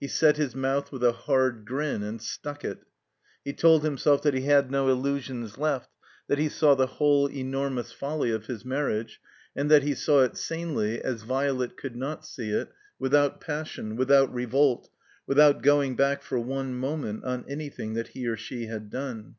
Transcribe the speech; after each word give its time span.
He 0.00 0.08
set 0.08 0.38
his 0.38 0.54
mouth 0.56 0.90
with 0.90 1.04
a 1.04 1.12
hard 1.12 1.66
grin 1.66 2.02
and 2.02 2.22
stuck 2.22 2.64
it. 2.64 2.84
He 3.44 3.52
told 3.52 3.82
himself 3.84 4.22
that 4.22 4.32
he 4.32 4.44
had 4.46 4.70
no 4.70 4.88
illusions 4.88 5.58
left, 5.58 5.90
that 6.26 6.38
he 6.38 6.48
saw 6.48 6.74
the 6.74 6.86
whole 6.86 7.28
enormotis 7.28 7.92
folly 7.92 8.30
of 8.30 8.46
his 8.46 8.64
marriage, 8.64 9.20
and 9.54 9.70
that 9.70 9.82
he 9.82 9.92
saw 9.94 10.22
it 10.22 10.38
sanely, 10.38 11.02
as 11.02 11.24
Violet 11.24 11.76
could 11.76 11.96
not 11.96 12.24
see 12.24 12.48
it, 12.50 12.72
without 12.98 13.42
passion, 13.42 13.94
without 13.96 14.32
revolt, 14.32 14.88
without 15.26 15.60
going 15.62 15.96
back 15.96 16.22
for 16.22 16.38
one 16.40 16.74
moment 16.74 17.22
on 17.24 17.44
anything 17.46 17.92
that 17.92 18.08
he 18.08 18.26
or 18.26 18.38
she 18.38 18.68
had 18.68 18.88
done. 18.88 19.34